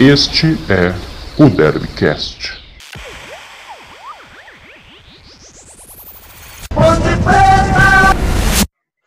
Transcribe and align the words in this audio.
Este 0.00 0.46
é 0.70 0.94
o 1.42 1.50
Derbycast. 1.50 2.52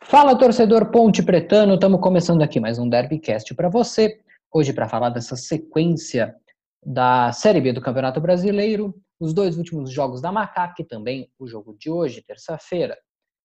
Fala 0.02 0.36
torcedor 0.36 0.90
Ponte 0.90 1.22
Pretano, 1.22 1.76
estamos 1.76 1.98
começando 1.98 2.42
aqui 2.42 2.60
mais 2.60 2.78
um 2.78 2.86
Derbycast 2.86 3.54
para 3.54 3.70
você. 3.70 4.20
Hoje 4.52 4.74
para 4.74 4.86
falar 4.86 5.08
dessa 5.08 5.34
sequência 5.34 6.36
da 6.84 7.32
Série 7.32 7.62
B 7.62 7.72
do 7.72 7.80
Campeonato 7.80 8.20
Brasileiro, 8.20 8.94
os 9.18 9.32
dois 9.32 9.56
últimos 9.56 9.90
jogos 9.90 10.20
da 10.20 10.30
Macaca 10.30 10.82
e 10.82 10.84
também 10.84 11.30
o 11.38 11.46
jogo 11.46 11.74
de 11.78 11.88
hoje, 11.88 12.20
terça-feira. 12.20 12.98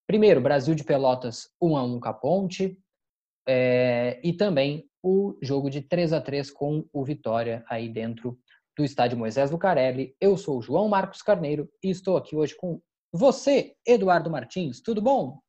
Primeiro, 0.05 0.41
Brasil 0.41 0.75
de 0.75 0.83
Pelotas 0.83 1.47
1 1.61 1.77
a 1.77 1.83
1 1.85 1.99
com 2.01 2.09
a 2.09 2.13
Ponte, 2.13 2.77
é, 3.47 4.19
e 4.21 4.33
também 4.33 4.85
o 5.07 5.37
jogo 5.41 5.69
de 5.69 5.81
3 5.81 6.11
a 6.11 6.19
3 6.19 6.51
com 6.51 6.85
o 6.91 7.05
Vitória 7.05 7.63
aí 7.69 7.87
dentro 7.87 8.37
do 8.77 8.83
estádio 8.83 9.17
Moisés 9.17 9.49
Lucarelli. 9.49 10.13
Eu 10.19 10.35
sou 10.35 10.57
o 10.57 10.61
João 10.61 10.89
Marcos 10.89 11.21
Carneiro 11.21 11.69
e 11.81 11.89
estou 11.89 12.17
aqui 12.17 12.35
hoje 12.35 12.53
com 12.55 12.81
você, 13.11 13.73
Eduardo 13.87 14.29
Martins. 14.29 14.81
Tudo 14.81 15.01
bom? 15.01 15.39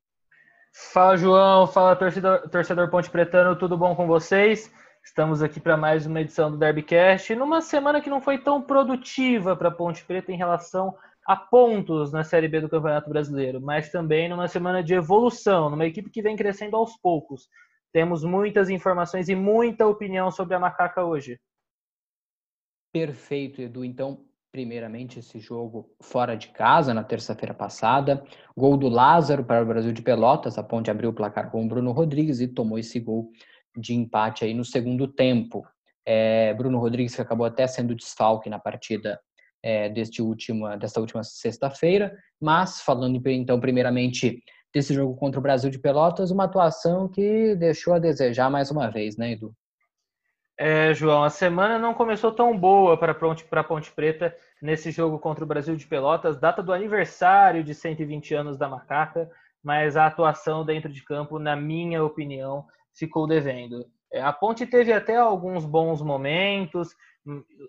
Fala, 0.92 1.16
João. 1.16 1.66
Fala, 1.66 1.96
torcedor, 1.96 2.48
torcedor 2.48 2.88
Ponte 2.88 3.10
Pretano. 3.10 3.58
Tudo 3.58 3.76
bom 3.76 3.96
com 3.96 4.06
vocês? 4.06 4.72
Estamos 5.04 5.42
aqui 5.42 5.58
para 5.58 5.76
mais 5.76 6.06
uma 6.06 6.20
edição 6.20 6.52
do 6.52 6.56
Derbycast, 6.56 7.34
numa 7.34 7.60
semana 7.60 8.00
que 8.00 8.10
não 8.10 8.20
foi 8.20 8.38
tão 8.38 8.62
produtiva 8.62 9.56
para 9.56 9.72
Ponte 9.72 10.04
Preta 10.04 10.30
em 10.30 10.36
relação 10.36 10.94
a 11.26 11.34
pontos 11.34 12.12
na 12.12 12.22
Série 12.22 12.46
B 12.46 12.60
do 12.60 12.68
Campeonato 12.68 13.10
Brasileiro, 13.10 13.60
mas 13.60 13.90
também 13.90 14.28
numa 14.28 14.46
semana 14.46 14.84
de 14.84 14.94
evolução, 14.94 15.68
numa 15.68 15.86
equipe 15.86 16.10
que 16.10 16.22
vem 16.22 16.36
crescendo 16.36 16.76
aos 16.76 16.96
poucos. 16.96 17.48
Temos 17.92 18.22
muitas 18.22 18.68
informações 18.68 19.28
e 19.28 19.34
muita 19.34 19.86
opinião 19.86 20.30
sobre 20.30 20.54
a 20.54 20.58
Macaca 20.58 21.04
hoje. 21.04 21.38
Perfeito, 22.92 23.60
Edu. 23.60 23.84
Então, 23.84 24.24
primeiramente, 24.50 25.18
esse 25.18 25.38
jogo 25.38 25.90
fora 26.00 26.36
de 26.36 26.48
casa, 26.48 26.94
na 26.94 27.04
terça-feira 27.04 27.54
passada. 27.54 28.24
Gol 28.56 28.76
do 28.76 28.88
Lázaro 28.88 29.44
para 29.44 29.62
o 29.62 29.66
Brasil 29.66 29.92
de 29.92 30.02
Pelotas. 30.02 30.58
A 30.58 30.62
Ponte 30.62 30.90
abriu 30.90 31.10
o 31.10 31.14
placar 31.14 31.50
com 31.50 31.64
o 31.64 31.68
Bruno 31.68 31.92
Rodrigues 31.92 32.40
e 32.40 32.48
tomou 32.48 32.78
esse 32.78 32.98
gol 32.98 33.30
de 33.76 33.94
empate 33.94 34.44
aí 34.44 34.54
no 34.54 34.64
segundo 34.64 35.06
tempo. 35.06 35.66
É, 36.04 36.54
Bruno 36.54 36.78
Rodrigues 36.78 37.14
que 37.14 37.20
acabou 37.20 37.46
até 37.46 37.66
sendo 37.66 37.94
desfalque 37.94 38.48
na 38.48 38.58
partida 38.58 39.20
é, 39.62 39.88
deste 39.88 40.22
última, 40.22 40.76
desta 40.76 41.00
última 41.00 41.22
sexta-feira. 41.22 42.16
Mas, 42.40 42.80
falando 42.80 43.20
então, 43.28 43.60
primeiramente, 43.60 44.42
desse 44.74 44.94
jogo 44.94 45.16
contra 45.16 45.38
o 45.38 45.42
Brasil 45.42 45.70
de 45.70 45.78
Pelotas, 45.78 46.30
uma 46.30 46.44
atuação 46.44 47.08
que 47.08 47.54
deixou 47.56 47.94
a 47.94 47.98
desejar 47.98 48.50
mais 48.50 48.70
uma 48.70 48.90
vez, 48.90 49.16
né, 49.16 49.32
Edu? 49.32 49.54
É, 50.60 50.92
João, 50.92 51.22
a 51.22 51.30
semana 51.30 51.78
não 51.78 51.94
começou 51.94 52.32
tão 52.32 52.58
boa 52.58 52.96
para 52.98 53.14
Ponte, 53.14 53.46
Ponte 53.68 53.92
Preta 53.92 54.34
nesse 54.60 54.90
jogo 54.90 55.16
contra 55.18 55.44
o 55.44 55.46
Brasil 55.46 55.76
de 55.76 55.86
Pelotas, 55.86 56.36
data 56.36 56.62
do 56.62 56.72
aniversário 56.72 57.62
de 57.62 57.72
120 57.72 58.34
anos 58.34 58.58
da 58.58 58.68
Macaca, 58.68 59.30
mas 59.62 59.96
a 59.96 60.06
atuação 60.06 60.64
dentro 60.64 60.92
de 60.92 61.04
campo, 61.04 61.38
na 61.38 61.54
minha 61.54 62.02
opinião, 62.02 62.66
ficou 62.92 63.26
devendo. 63.26 63.86
É, 64.12 64.20
a 64.20 64.32
Ponte 64.32 64.66
teve 64.66 64.92
até 64.92 65.16
alguns 65.16 65.64
bons 65.64 66.02
momentos, 66.02 66.88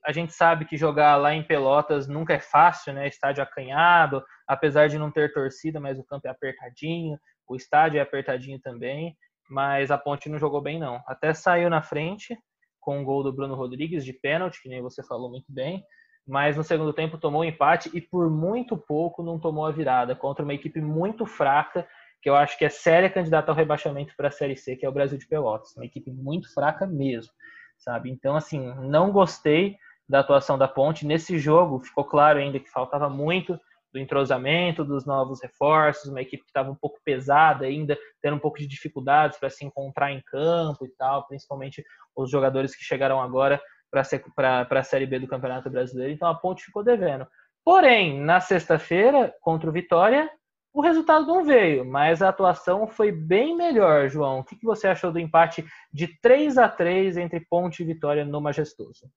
a 0.06 0.12
gente 0.12 0.34
sabe 0.34 0.66
que 0.66 0.78
jogar 0.78 1.16
lá 1.18 1.34
em 1.34 1.44
Pelotas 1.44 2.08
nunca 2.08 2.34
é 2.34 2.40
fácil, 2.40 2.94
né? 2.94 3.08
Estádio 3.08 3.44
acanhado, 3.44 4.24
apesar 4.48 4.88
de 4.88 4.98
não 4.98 5.12
ter 5.12 5.34
torcida, 5.34 5.80
mas 5.80 6.00
o 6.00 6.04
campo 6.04 6.28
é 6.28 6.32
apertadinho, 6.32 7.18
o 7.48 7.56
estádio 7.56 8.00
é 8.00 8.02
apertadinho 8.02 8.60
também, 8.60 9.16
mas 9.50 9.92
a 9.92 9.98
Ponte 9.98 10.30
não 10.30 10.40
jogou 10.40 10.62
bem 10.62 10.80
não. 10.80 11.02
Até 11.08 11.34
saiu 11.34 11.70
na 11.70 11.82
frente 11.82 12.38
com 12.80 13.02
o 13.02 13.04
gol 13.04 13.24
do 13.24 13.34
Bruno 13.34 13.56
Rodrigues 13.56 14.06
de 14.06 14.14
pênalti, 14.14 14.62
que 14.62 14.70
nem 14.70 14.82
você 14.82 15.04
falou 15.04 15.30
muito 15.30 15.52
bem, 15.52 15.84
mas 16.28 16.56
no 16.56 16.64
segundo 16.64 16.94
tempo 16.94 17.18
tomou 17.18 17.42
um 17.42 17.46
empate 17.46 17.90
e 17.94 18.00
por 18.00 18.30
muito 18.30 18.78
pouco 18.78 19.24
não 19.24 19.40
tomou 19.40 19.66
a 19.66 19.72
virada 19.72 20.16
contra 20.16 20.44
uma 20.44 20.54
equipe 20.54 20.80
muito 20.80 21.26
fraca, 21.26 21.88
que 22.22 22.30
eu 22.30 22.36
acho 22.36 22.58
que 22.58 22.66
é 22.66 22.70
séria 22.70 23.10
candidata 23.10 23.52
ao 23.52 23.58
rebaixamento 23.58 24.14
para 24.16 24.28
a 24.28 24.32
Série 24.32 24.56
C, 24.56 24.76
que 24.76 24.86
é 24.86 24.90
o 24.90 24.94
Brasil 24.94 25.18
de 25.18 25.28
Pelotas, 25.28 25.76
uma 25.76 25.86
equipe 25.86 26.12
muito 26.12 26.54
fraca 26.54 26.86
mesmo 26.86 27.32
sabe? 27.80 28.12
Então, 28.12 28.36
assim, 28.36 28.74
não 28.82 29.12
gostei 29.12 29.78
da 30.08 30.20
atuação 30.20 30.58
da 30.58 30.68
Ponte. 30.68 31.06
Nesse 31.06 31.40
jogo, 31.40 31.80
ficou 31.80 32.04
claro 32.04 32.40
ainda 32.40 32.60
que 32.60 32.70
faltava 32.70 33.10
muito 33.10 33.60
do 33.92 34.00
entrosamento, 34.00 34.86
dos 34.86 35.04
novos 35.06 35.42
reforços, 35.42 36.12
uma 36.12 36.22
equipe 36.22 36.44
que 36.44 36.50
estava 36.50 36.70
um 36.70 36.76
pouco 36.76 37.00
pesada 37.04 37.66
ainda, 37.66 37.98
tendo 38.22 38.36
um 38.36 38.40
pouco 38.40 38.60
de 38.60 38.68
dificuldades 38.68 39.40
para 39.40 39.50
se 39.50 39.66
encontrar 39.66 40.12
em 40.12 40.22
campo 40.22 40.86
e 40.86 40.90
tal, 40.96 41.26
principalmente 41.26 41.84
os 42.16 42.30
jogadores 42.30 42.76
que 42.76 42.84
chegaram 42.84 43.20
agora 43.20 43.60
para 43.90 44.02
a 44.70 44.84
Série 44.84 45.08
B 45.08 45.20
do 45.20 45.28
Campeonato 45.28 45.72
Brasileiro. 45.72 46.14
Então 46.14 46.28
a 46.28 46.36
Ponte 46.36 46.64
ficou 46.64 46.84
devendo. 46.84 47.28
Porém, 47.66 48.20
na 48.20 48.40
sexta-feira, 48.40 49.34
contra 49.42 49.70
o 49.70 49.74
Vitória, 49.74 50.30
o 50.80 50.82
resultado 50.82 51.28
não 51.28 51.44
veio, 51.44 51.84
mas 51.84 52.22
a 52.22 52.30
atuação 52.30 52.88
foi 52.88 53.12
bem 53.12 53.54
melhor, 53.54 54.08
João. 54.08 54.40
O 54.40 54.44
que 54.46 54.58
você 54.64 54.88
achou 54.88 55.12
do 55.12 55.20
empate 55.20 55.66
de 55.92 56.08
3 56.22 56.58
a 56.58 56.70
3 56.70 57.18
entre 57.18 57.42
Ponte 57.50 57.84
e 57.84 57.86
Vitória 57.86 58.24
no 58.24 58.40
Majestoso? 58.40 59.12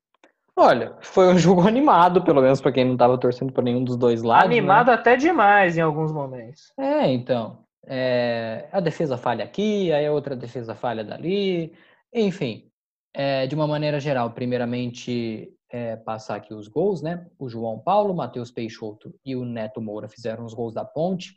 Olha, 0.56 0.96
foi 1.00 1.32
um 1.32 1.38
jogo 1.38 1.66
animado, 1.66 2.24
pelo 2.24 2.42
menos 2.42 2.60
para 2.60 2.72
quem 2.72 2.84
não 2.84 2.94
estava 2.94 3.16
torcendo 3.16 3.52
para 3.52 3.62
nenhum 3.62 3.84
dos 3.84 3.96
dois 3.96 4.24
lados. 4.24 4.48
Né? 4.48 4.58
Animado 4.58 4.88
né? 4.88 4.94
até 4.94 5.16
demais 5.16 5.78
em 5.78 5.80
alguns 5.80 6.10
momentos. 6.10 6.72
É, 6.76 7.06
então. 7.06 7.62
É, 7.86 8.68
a 8.72 8.80
defesa 8.80 9.16
falha 9.16 9.44
aqui, 9.44 9.92
aí 9.92 10.04
a 10.04 10.12
outra 10.12 10.34
defesa 10.34 10.74
falha 10.74 11.04
dali. 11.04 11.72
Enfim, 12.12 12.72
é, 13.14 13.46
de 13.46 13.54
uma 13.54 13.68
maneira 13.68 14.00
geral, 14.00 14.32
primeiramente 14.32 15.54
é, 15.70 15.94
passar 15.94 16.36
aqui 16.36 16.52
os 16.52 16.66
gols, 16.66 17.00
né? 17.02 17.24
O 17.38 17.48
João 17.48 17.78
Paulo, 17.78 18.12
Matheus 18.12 18.50
Peixoto 18.50 19.14
e 19.24 19.36
o 19.36 19.44
Neto 19.44 19.80
Moura 19.80 20.08
fizeram 20.08 20.44
os 20.44 20.54
gols 20.54 20.74
da 20.74 20.84
Ponte. 20.84 21.36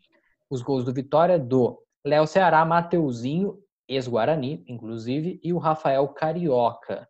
Os 0.50 0.62
gols 0.62 0.84
do 0.84 0.94
Vitória 0.94 1.40
do 1.40 1.82
Léo 2.06 2.28
Ceará, 2.28 2.64
Mateuzinho, 2.64 3.60
ex-Guarani, 3.88 4.64
inclusive, 4.68 5.40
e 5.44 5.54
o 5.54 5.58
Rafael 5.58 6.08
Carioca. 6.10 7.08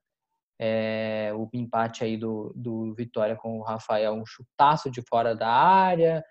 É, 0.59 1.31
o 1.35 1.49
empate 1.53 2.03
aí 2.03 2.15
do, 2.15 2.53
do 2.55 2.93
Vitória 2.93 3.35
com 3.35 3.59
o 3.59 3.63
Rafael, 3.63 4.13
um 4.13 4.25
chutaço 4.25 4.89
de 4.89 5.01
fora 5.01 5.35
da 5.35 5.49
área, 5.49 6.23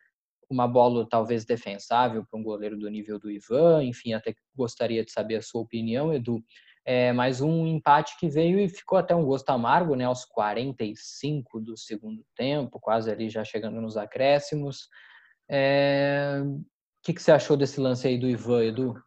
uma 0.50 0.66
bola 0.66 1.06
talvez 1.08 1.44
defensável 1.44 2.24
para 2.24 2.38
um 2.38 2.42
goleiro 2.42 2.78
do 2.78 2.88
nível 2.88 3.18
do 3.18 3.30
Ivan, 3.30 3.84
enfim, 3.84 4.12
até 4.14 4.34
gostaria 4.56 5.04
de 5.04 5.12
saber 5.12 5.36
a 5.36 5.42
sua 5.42 5.60
opinião, 5.60 6.12
Edu. 6.12 6.42
É, 6.86 7.12
mas 7.12 7.40
um 7.40 7.66
empate 7.66 8.14
que 8.18 8.28
veio 8.28 8.58
e 8.60 8.68
ficou 8.68 8.98
até 8.98 9.14
um 9.14 9.24
gosto 9.24 9.48
amargo, 9.50 9.94
né, 9.94 10.04
aos 10.04 10.24
45 10.26 11.58
do 11.60 11.76
segundo 11.78 12.24
tempo, 12.36 12.78
quase 12.78 13.10
ali 13.10 13.30
já 13.30 13.42
chegando 13.42 13.80
nos 13.80 13.96
acréscimos. 13.96 14.88
É, 15.50 16.42
que, 17.04 17.12
que 17.12 17.22
você 17.22 17.30
achou 17.30 17.56
desse 17.56 17.78
lance 17.78 18.08
aí 18.08 18.18
do 18.18 18.26
Ivan, 18.26 18.64
Edu? 18.64 19.02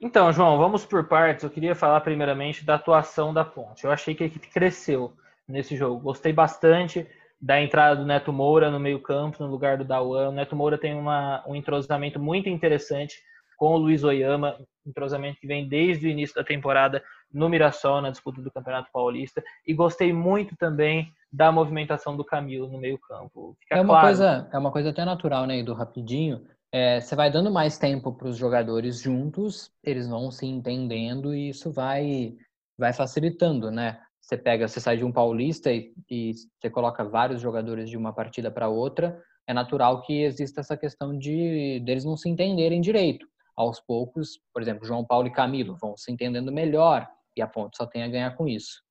Então, 0.00 0.32
João, 0.32 0.56
vamos 0.56 0.84
por 0.86 1.06
partes. 1.06 1.44
Eu 1.44 1.50
queria 1.50 1.74
falar 1.74 2.00
primeiramente 2.00 2.64
da 2.64 2.74
atuação 2.76 3.32
da 3.32 3.44
Ponte. 3.44 3.84
Eu 3.84 3.90
achei 3.90 4.14
que 4.14 4.22
a 4.22 4.26
equipe 4.26 4.48
cresceu 4.48 5.14
nesse 5.46 5.76
jogo. 5.76 6.00
Gostei 6.00 6.32
bastante 6.32 7.06
da 7.40 7.60
entrada 7.60 7.96
do 7.96 8.06
Neto 8.06 8.32
Moura 8.32 8.70
no 8.70 8.80
meio-campo, 8.80 9.42
no 9.42 9.50
lugar 9.50 9.76
do 9.76 9.84
Dauan. 9.84 10.30
O 10.30 10.32
Neto 10.32 10.56
Moura 10.56 10.78
tem 10.78 10.94
uma, 10.94 11.44
um 11.46 11.54
entrosamento 11.54 12.18
muito 12.18 12.48
interessante 12.48 13.16
com 13.58 13.74
o 13.74 13.78
Luiz 13.78 14.02
Oyama, 14.02 14.58
entrosamento 14.86 15.40
que 15.40 15.46
vem 15.46 15.68
desde 15.68 16.06
o 16.06 16.10
início 16.10 16.34
da 16.34 16.44
temporada 16.44 17.02
no 17.32 17.48
Mirassol, 17.48 18.00
na 18.00 18.10
disputa 18.10 18.40
do 18.40 18.50
Campeonato 18.50 18.90
Paulista. 18.90 19.42
E 19.66 19.74
gostei 19.74 20.12
muito 20.12 20.56
também 20.56 21.12
da 21.30 21.52
movimentação 21.52 22.16
do 22.16 22.24
Camilo 22.24 22.68
no 22.68 22.78
meio-campo. 22.78 23.56
É 23.70 23.80
uma 23.80 23.94
claro. 23.94 24.06
coisa, 24.06 24.48
é 24.52 24.58
uma 24.58 24.72
coisa 24.72 24.90
até 24.90 25.04
natural, 25.04 25.46
né, 25.46 25.62
do 25.62 25.74
rapidinho. 25.74 26.46
É, 26.72 27.00
você 27.00 27.14
vai 27.14 27.30
dando 27.30 27.50
mais 27.50 27.78
tempo 27.78 28.12
para 28.12 28.28
os 28.28 28.36
jogadores 28.36 29.00
juntos, 29.00 29.70
eles 29.82 30.08
vão 30.08 30.30
se 30.30 30.46
entendendo 30.46 31.34
e 31.34 31.50
isso 31.50 31.70
vai 31.70 32.36
vai 32.78 32.92
facilitando, 32.92 33.70
né? 33.70 34.00
Você 34.20 34.36
pega, 34.36 34.68
você 34.68 34.80
sai 34.80 34.96
de 34.96 35.04
um 35.04 35.12
paulista 35.12 35.72
e, 35.72 35.94
e 36.10 36.32
você 36.60 36.68
coloca 36.68 37.04
vários 37.04 37.40
jogadores 37.40 37.88
de 37.88 37.96
uma 37.96 38.12
partida 38.12 38.50
para 38.50 38.68
outra, 38.68 39.22
é 39.46 39.54
natural 39.54 40.02
que 40.02 40.22
exista 40.22 40.60
essa 40.60 40.76
questão 40.76 41.16
de 41.16 41.80
deles 41.80 42.04
não 42.04 42.16
se 42.16 42.28
entenderem 42.28 42.80
direito 42.80 43.26
aos 43.56 43.80
poucos, 43.80 44.38
por 44.52 44.60
exemplo, 44.60 44.84
João 44.84 45.04
Paulo 45.04 45.28
e 45.28 45.32
Camilo 45.32 45.76
vão 45.76 45.96
se 45.96 46.12
entendendo 46.12 46.52
melhor 46.52 47.08
e 47.36 47.40
a 47.40 47.46
Ponte 47.46 47.76
só 47.76 47.86
tem 47.86 48.02
a 48.02 48.08
ganhar 48.08 48.36
com 48.36 48.46
isso. 48.46 48.82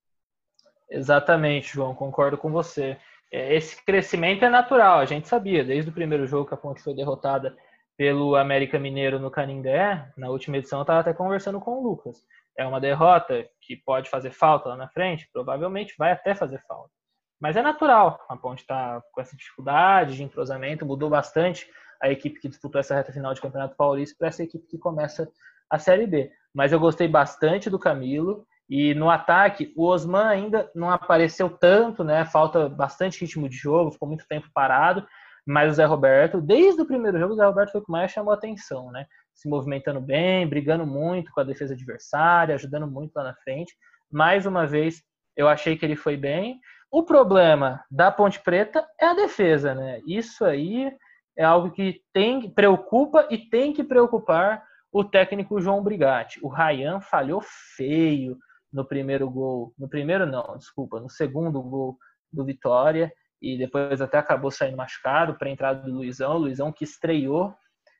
Exatamente, 0.89 1.73
João, 1.73 1.93
concordo 1.93 2.37
com 2.37 2.51
você. 2.51 2.97
É, 3.31 3.55
esse 3.55 3.83
crescimento 3.83 4.45
é 4.45 4.49
natural, 4.49 4.99
a 4.99 5.05
gente 5.05 5.27
sabia, 5.27 5.63
desde 5.63 5.89
o 5.89 5.93
primeiro 5.93 6.25
jogo 6.25 6.47
que 6.47 6.53
a 6.53 6.57
Ponte 6.57 6.81
foi 6.81 6.95
derrotada 6.95 7.55
pelo 7.97 8.35
América 8.35 8.77
Mineiro 8.77 9.19
no 9.19 9.31
Canindé, 9.31 10.11
na 10.17 10.29
última 10.29 10.57
edição 10.57 10.79
eu 10.79 10.83
estava 10.83 10.99
até 10.99 11.13
conversando 11.13 11.59
com 11.59 11.79
o 11.79 11.83
Lucas. 11.83 12.25
É 12.57 12.65
uma 12.65 12.79
derrota 12.79 13.47
que 13.61 13.75
pode 13.75 14.09
fazer 14.09 14.31
falta 14.31 14.69
lá 14.69 14.77
na 14.77 14.87
frente, 14.87 15.29
provavelmente 15.31 15.95
vai 15.97 16.11
até 16.11 16.33
fazer 16.35 16.61
falta. 16.67 16.91
Mas 17.39 17.57
é 17.57 17.61
natural, 17.61 18.23
a 18.29 18.37
Ponte 18.37 18.61
está 18.61 19.01
com 19.11 19.21
essa 19.21 19.35
dificuldade 19.35 20.15
de 20.15 20.23
entrosamento, 20.23 20.85
mudou 20.85 21.09
bastante 21.09 21.69
a 22.01 22.09
equipe 22.09 22.39
que 22.39 22.47
disputou 22.47 22.79
essa 22.79 22.95
reta 22.95 23.11
final 23.11 23.33
de 23.33 23.41
Campeonato 23.41 23.75
Paulista 23.75 24.15
para 24.17 24.27
essa 24.27 24.43
equipe 24.43 24.67
que 24.67 24.77
começa 24.77 25.29
a 25.69 25.77
Série 25.77 26.07
B. 26.07 26.31
Mas 26.53 26.71
eu 26.71 26.79
gostei 26.79 27.07
bastante 27.07 27.69
do 27.69 27.79
Camilo 27.79 28.45
E 28.67 28.95
no 28.95 29.09
ataque, 29.09 29.71
o 29.75 29.85
Osman 29.85 30.27
ainda 30.27 30.69
não 30.73 30.89
apareceu 30.89 31.49
tanto, 31.49 32.03
né? 32.03 32.25
Falta 32.25 32.67
bastante 32.67 33.21
ritmo 33.21 33.47
de 33.47 33.55
jogo, 33.55 33.91
ficou 33.91 34.07
muito 34.07 34.27
tempo 34.27 34.49
parado. 34.53 35.05
Mas 35.45 35.73
o 35.73 35.75
Zé 35.75 35.85
Roberto, 35.85 36.41
desde 36.41 36.81
o 36.81 36.85
primeiro 36.85 37.19
jogo, 37.19 37.33
o 37.33 37.35
Zé 37.35 37.45
Roberto 37.45 37.71
foi 37.71 37.81
o 37.81 37.85
que 37.85 37.91
mais 37.91 38.11
chamou 38.11 38.33
atenção, 38.33 38.91
né? 38.91 39.05
Se 39.33 39.47
movimentando 39.47 40.01
bem, 40.01 40.47
brigando 40.47 40.85
muito 40.85 41.31
com 41.31 41.39
a 41.39 41.43
defesa 41.43 41.73
adversária, 41.73 42.55
ajudando 42.55 42.87
muito 42.87 43.15
lá 43.15 43.23
na 43.23 43.35
frente. 43.35 43.75
Mais 44.11 44.45
uma 44.45 44.65
vez, 44.65 45.03
eu 45.35 45.47
achei 45.47 45.77
que 45.77 45.85
ele 45.85 45.95
foi 45.95 46.17
bem. 46.17 46.59
O 46.91 47.03
problema 47.03 47.83
da 47.91 48.11
Ponte 48.11 48.39
Preta 48.39 48.87
é 48.99 49.05
a 49.05 49.13
defesa, 49.13 49.75
né? 49.75 50.01
Isso 50.07 50.43
aí 50.45 50.91
é 51.37 51.43
algo 51.43 51.69
que 51.71 52.01
tem 52.13 52.49
preocupa 52.49 53.27
e 53.29 53.37
tem 53.37 53.73
que 53.73 53.83
preocupar 53.83 54.63
o 54.91 55.03
técnico 55.03 55.59
João 55.59 55.83
Brigatti. 55.83 56.39
O 56.41 56.47
Ryan 56.47 57.01
falhou 57.01 57.41
feio 57.75 58.37
no 58.71 58.85
primeiro 58.85 59.29
gol, 59.29 59.73
no 59.77 59.89
primeiro 59.89 60.25
não, 60.25 60.57
desculpa, 60.57 60.99
no 60.99 61.09
segundo 61.09 61.61
gol 61.61 61.97
do 62.31 62.45
Vitória 62.45 63.11
e 63.41 63.57
depois 63.57 64.01
até 64.01 64.17
acabou 64.17 64.51
saindo 64.51 64.77
machucado 64.77 65.35
para 65.35 65.47
a 65.47 65.51
entrada 65.51 65.81
do 65.81 65.91
Luizão, 65.91 66.35
o 66.35 66.39
Luizão 66.39 66.71
que 66.71 66.83
estreou 66.83 67.53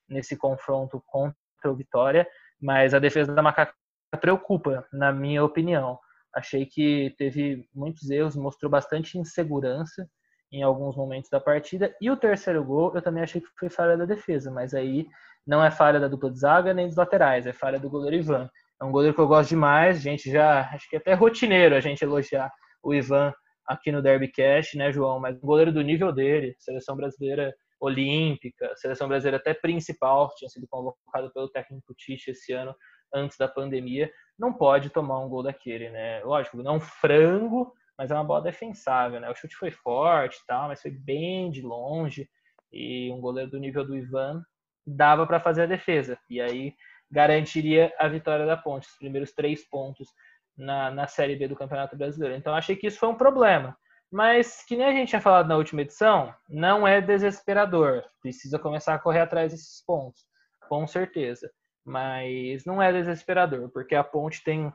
nesse 0.07 0.37
confronto 0.37 1.01
contra 1.05 1.35
o 1.65 1.75
Vitória, 1.75 2.27
mas 2.61 2.93
a 2.93 2.99
defesa 2.99 3.33
da 3.33 3.41
Macaca 3.41 3.73
preocupa, 4.19 4.85
na 4.93 5.11
minha 5.11 5.43
opinião. 5.43 5.99
Achei 6.33 6.65
que 6.65 7.13
teve 7.17 7.67
muitos 7.73 8.09
erros, 8.09 8.35
mostrou 8.35 8.69
bastante 8.69 9.17
insegurança 9.17 10.07
em 10.51 10.63
alguns 10.63 10.95
momentos 10.95 11.29
da 11.29 11.39
partida. 11.39 11.95
E 11.99 12.09
o 12.09 12.17
terceiro 12.17 12.63
gol, 12.63 12.93
eu 12.95 13.01
também 13.01 13.23
achei 13.23 13.41
que 13.41 13.47
foi 13.57 13.69
falha 13.69 13.97
da 13.97 14.05
defesa, 14.05 14.51
mas 14.51 14.73
aí 14.73 15.07
não 15.45 15.63
é 15.63 15.69
falha 15.69 15.99
da 15.99 16.07
dupla 16.07 16.31
de 16.31 16.39
zaga 16.39 16.73
nem 16.73 16.87
dos 16.87 16.95
laterais, 16.95 17.45
é 17.45 17.53
falha 17.53 17.79
do 17.79 17.89
goleiro 17.89 18.15
Ivan. 18.15 18.49
É 18.81 18.85
um 18.85 18.91
goleiro 18.91 19.15
que 19.15 19.21
eu 19.21 19.27
gosto 19.27 19.49
demais, 19.49 20.01
gente 20.01 20.29
já, 20.29 20.69
acho 20.73 20.89
que 20.89 20.95
é 20.95 20.99
até 20.99 21.13
rotineiro 21.13 21.75
a 21.75 21.79
gente 21.79 22.03
elogiar 22.03 22.51
o 22.83 22.93
Ivan 22.93 23.33
aqui 23.67 23.91
no 23.91 24.01
Derby 24.01 24.27
Cash, 24.27 24.73
né, 24.75 24.91
João? 24.91 25.19
Mas 25.19 25.37
um 25.37 25.45
goleiro 25.45 25.71
do 25.71 25.81
nível 25.81 26.11
dele, 26.11 26.55
seleção 26.59 26.95
brasileira 26.95 27.53
olímpica, 27.79 28.73
seleção 28.75 29.07
brasileira 29.07 29.37
até 29.37 29.53
principal, 29.53 30.33
tinha 30.35 30.49
sido 30.49 30.67
convocado 30.67 31.31
pelo 31.33 31.49
técnico 31.49 31.93
Tite 31.95 32.31
esse 32.31 32.53
ano, 32.53 32.75
antes 33.13 33.37
da 33.37 33.47
pandemia, 33.47 34.11
não 34.37 34.53
pode 34.53 34.89
tomar 34.89 35.19
um 35.19 35.29
gol 35.29 35.43
daquele, 35.43 35.89
né? 35.89 36.21
Lógico, 36.23 36.61
não 36.61 36.79
frango, 36.79 37.73
mas 37.97 38.11
é 38.11 38.13
uma 38.13 38.23
bola 38.23 38.41
defensável, 38.41 39.19
né? 39.19 39.29
O 39.29 39.35
chute 39.35 39.55
foi 39.55 39.71
forte 39.71 40.37
e 40.37 40.45
tal, 40.45 40.67
mas 40.67 40.81
foi 40.81 40.91
bem 40.91 41.49
de 41.49 41.61
longe. 41.61 42.29
E 42.71 43.09
um 43.11 43.21
goleiro 43.21 43.51
do 43.51 43.59
nível 43.59 43.85
do 43.85 43.95
Ivan 43.95 44.43
dava 44.85 45.25
para 45.25 45.39
fazer 45.39 45.63
a 45.63 45.67
defesa. 45.67 46.17
E 46.29 46.41
aí 46.41 46.73
garantiria 47.09 47.93
a 47.97 48.07
vitória 48.07 48.45
da 48.45 48.57
Ponte, 48.57 48.87
os 48.87 48.97
primeiros 48.97 49.31
três 49.31 49.67
pontos 49.69 50.09
na, 50.57 50.91
na 50.91 51.07
Série 51.07 51.35
B 51.35 51.47
do 51.47 51.55
Campeonato 51.55 51.97
Brasileiro. 51.97 52.35
Então 52.35 52.53
achei 52.53 52.75
que 52.75 52.87
isso 52.87 52.99
foi 52.99 53.09
um 53.09 53.15
problema. 53.15 53.77
Mas, 54.11 54.63
que 54.63 54.77
nem 54.77 54.85
a 54.85 54.93
gente 54.93 55.09
tinha 55.09 55.21
falado 55.21 55.47
na 55.47 55.57
última 55.57 55.81
edição, 55.81 56.33
não 56.47 56.87
é 56.87 57.01
desesperador. 57.01 58.03
Precisa 58.21 58.57
começar 58.59 58.93
a 58.93 58.99
correr 58.99 59.19
atrás 59.19 59.51
desses 59.51 59.83
pontos, 59.85 60.21
com 60.69 60.87
certeza. 60.87 61.51
Mas 61.83 62.65
não 62.65 62.81
é 62.81 62.91
desesperador, 62.93 63.69
porque 63.69 63.95
a 63.95 64.03
Ponte 64.03 64.43
tem 64.43 64.71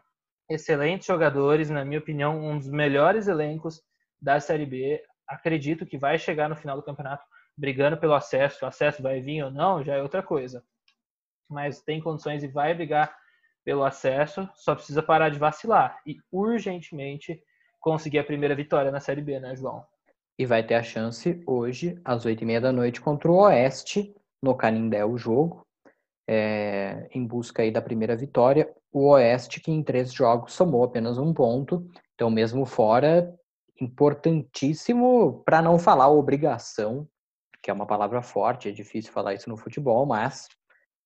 excelentes 0.49 1.07
jogadores, 1.07 1.71
na 1.71 1.85
minha 1.85 2.01
opinião, 2.01 2.39
um 2.39 2.59
dos 2.59 2.69
melhores 2.69 3.29
elencos 3.29 3.81
da 4.21 4.39
Série 4.41 4.67
B. 4.67 5.03
Acredito 5.27 5.87
que 5.87 5.97
vai 5.97 6.19
chegar 6.19 6.49
no 6.49 6.57
final 6.57 6.77
do 6.77 6.83
campeonato 6.83 7.25
brigando 7.57 7.97
pelo 7.97 8.15
acesso. 8.15 8.65
O 8.65 8.69
acesso 8.69 9.03
vai 9.03 9.21
vir 9.21 9.45
ou 9.45 9.51
não, 9.51 9.83
já 9.85 9.95
é 9.95 10.03
outra 10.03 10.23
coisa. 10.23 10.63
Mas 11.49 11.81
tem 11.83 12.01
condições 12.01 12.43
e 12.43 12.49
vai 12.49 12.75
brigar 12.75 13.15
pelo 13.65 13.85
acesso, 13.85 14.49
só 14.55 14.75
precisa 14.75 15.03
parar 15.03 15.29
de 15.29 15.39
vacilar 15.39 16.01
e 16.07 16.19
urgentemente 16.31 17.43
conseguir 17.79 18.19
a 18.19 18.25
primeira 18.25 18.55
vitória 18.55 18.91
na 18.91 19.01
Série 19.01 19.23
B, 19.23 19.41
né, 19.41 19.55
João? 19.57 19.85
E 20.39 20.47
vai 20.47 20.63
ter 20.63 20.75
a 20.75 20.83
chance 20.83 21.43
hoje, 21.47 22.01
às 22.05 22.25
oito 22.25 22.43
e 22.43 22.47
meia 22.47 22.61
da 22.61 22.73
noite, 22.73 23.01
contra 23.01 23.31
o 23.31 23.37
Oeste, 23.37 24.15
no 24.43 24.55
Canindé, 24.55 25.05
o 25.05 25.19
jogo, 25.19 25.67
é, 26.29 27.09
em 27.13 27.27
busca 27.27 27.63
aí 27.63 27.71
da 27.71 27.83
primeira 27.83 28.17
vitória 28.17 28.73
o 28.93 29.09
Oeste, 29.11 29.61
que 29.61 29.71
em 29.71 29.83
três 29.83 30.13
jogos 30.13 30.53
somou 30.53 30.85
apenas 30.85 31.19
um 31.19 31.33
ponto. 31.33 31.89
Então, 32.15 32.31
mesmo 32.31 32.67
fora, 32.67 33.35
importantíssimo, 33.81 35.43
para 35.45 35.63
não 35.63 35.79
falar 35.79 36.09
obrigação, 36.09 37.09
que 37.63 37.71
é 37.71 37.75
uma 37.75 37.87
palavra 37.87 38.23
forte, 38.23 38.69
é 38.69 38.73
difícil 38.73 39.13
falar 39.13 39.35
isso 39.35 39.49
no 39.49 39.57
futebol, 39.57 40.05
mas 40.07 40.49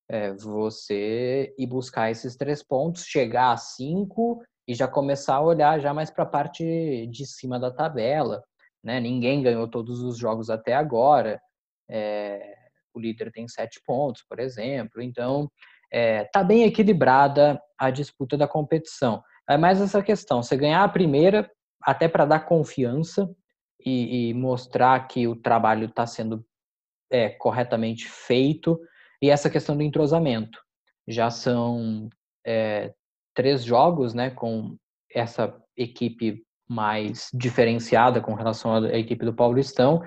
é, 0.09 0.33
você 0.33 1.55
ir 1.59 1.67
buscar 1.67 2.11
esses 2.11 2.37
três 2.37 2.63
pontos, 2.63 3.05
chegar 3.05 3.53
a 3.53 3.57
cinco 3.57 4.43
e 4.67 4.75
já 4.75 4.89
começar 4.89 5.37
a 5.37 5.43
olhar 5.43 5.81
já 5.81 5.93
mais 5.93 6.11
para 6.11 6.25
a 6.25 6.29
parte 6.29 7.07
de 7.07 7.27
cima 7.27 7.59
da 7.59 7.71
tabela. 7.71 8.43
Né? 8.83 9.01
Ninguém 9.01 9.43
ganhou 9.43 9.69
todos 9.69 10.01
os 10.01 10.19
jogos 10.19 10.51
até 10.51 10.75
agora. 10.75 11.41
É, 11.89 12.55
o 12.95 13.01
líder 13.01 13.33
tem 13.33 13.49
sete 13.49 13.81
pontos, 13.85 14.23
por 14.29 14.39
exemplo. 14.39 15.03
Então, 15.03 15.51
é, 15.91 16.25
tá 16.25 16.43
bem 16.43 16.65
equilibrada 16.65 17.61
a 17.79 17.91
disputa 17.91 18.37
da 18.37 18.49
competição. 18.49 19.23
É 19.49 19.57
mais 19.57 19.81
essa 19.81 20.03
questão, 20.03 20.43
você 20.43 20.57
ganhar 20.57 20.83
a 20.83 20.89
primeira, 20.89 21.51
até 21.83 22.09
para 22.09 22.25
dar 22.25 22.47
confiança 22.47 23.29
e, 23.85 24.31
e, 24.31 24.35
mostrar 24.35 25.07
que 25.07 25.29
o 25.29 25.37
trabalho 25.37 25.87
está 25.87 26.07
sendo 26.07 26.45
é, 27.11 27.29
corretamente 27.29 28.09
feito, 28.09 28.81
e 29.25 29.31
essa 29.31 29.49
questão 29.49 29.75
do 29.75 29.83
entrosamento. 29.83 30.59
Já 31.09 31.31
são 31.31 32.11
é, 32.47 32.93
três 33.35 33.65
jogos 33.65 34.13
né, 34.13 34.29
com 34.29 34.77
essa 35.11 35.59
equipe 35.75 36.43
mais 36.69 37.31
diferenciada 37.33 38.21
com 38.21 38.35
relação 38.35 38.75
à 38.75 38.99
equipe 38.99 39.25
do 39.25 39.33
Paulistão, 39.33 40.03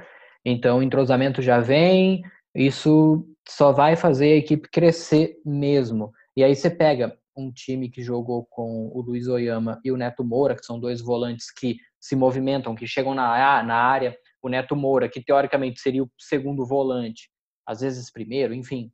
então 0.45 0.77
o 0.77 0.83
entrosamento 0.83 1.41
já 1.41 1.59
vem, 1.59 2.21
isso 2.53 3.27
só 3.49 3.71
vai 3.71 3.95
fazer 3.95 4.33
a 4.33 4.37
equipe 4.37 4.69
crescer 4.69 5.37
mesmo. 5.43 6.11
E 6.35 6.43
aí 6.43 6.55
você 6.55 6.69
pega 6.69 7.17
um 7.35 7.51
time 7.51 7.89
que 7.89 8.03
jogou 8.03 8.45
com 8.51 8.91
o 8.93 9.01
Luiz 9.01 9.27
Oyama 9.27 9.79
e 9.83 9.91
o 9.91 9.97
Neto 9.97 10.23
Moura, 10.23 10.55
que 10.55 10.65
são 10.65 10.79
dois 10.79 11.01
volantes 11.01 11.51
que 11.51 11.77
se 11.99 12.15
movimentam, 12.15 12.75
que 12.75 12.85
chegam 12.85 13.15
na, 13.15 13.63
na 13.63 13.75
área. 13.75 14.15
O 14.43 14.49
Neto 14.49 14.75
Moura, 14.75 15.09
que 15.09 15.23
teoricamente 15.23 15.79
seria 15.79 16.03
o 16.03 16.09
segundo 16.19 16.65
volante, 16.67 17.29
às 17.65 17.81
vezes 17.81 18.11
primeiro, 18.11 18.53
enfim, 18.53 18.91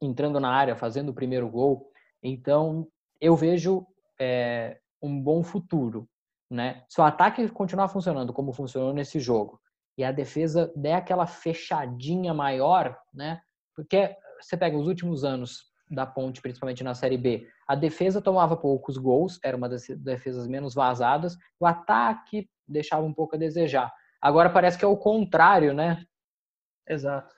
entrando 0.00 0.40
na 0.40 0.50
área, 0.50 0.76
fazendo 0.76 1.10
o 1.10 1.14
primeiro 1.14 1.48
gol. 1.48 1.90
Então, 2.22 2.86
eu 3.20 3.36
vejo 3.36 3.86
é, 4.20 4.78
um 5.02 5.20
bom 5.20 5.42
futuro. 5.42 6.08
Né? 6.50 6.84
Se 6.88 7.00
o 7.00 7.04
ataque 7.04 7.48
continuar 7.48 7.88
funcionando 7.88 8.32
como 8.32 8.52
funcionou 8.52 8.92
nesse 8.92 9.18
jogo 9.18 9.60
e 9.98 10.04
a 10.04 10.12
defesa 10.12 10.72
der 10.76 10.94
aquela 10.94 11.26
fechadinha 11.26 12.32
maior, 12.32 12.96
né? 13.12 13.40
Porque 13.74 14.14
você 14.40 14.56
pega 14.56 14.76
os 14.76 14.86
últimos 14.86 15.24
anos 15.24 15.64
da 15.90 16.04
Ponte, 16.04 16.42
principalmente 16.42 16.84
na 16.84 16.94
Série 16.94 17.16
B, 17.16 17.48
a 17.66 17.74
defesa 17.74 18.20
tomava 18.20 18.56
poucos 18.56 18.96
gols, 18.96 19.38
era 19.42 19.56
uma 19.56 19.68
das 19.68 19.86
defesas 19.88 20.46
menos 20.46 20.74
vazadas, 20.74 21.36
o 21.58 21.66
ataque 21.66 22.48
deixava 22.66 23.06
um 23.06 23.12
pouco 23.12 23.36
a 23.36 23.38
desejar. 23.38 23.92
Agora 24.20 24.50
parece 24.50 24.78
que 24.78 24.84
é 24.84 24.88
o 24.88 24.96
contrário, 24.96 25.72
né? 25.72 26.04
Exato. 26.88 27.35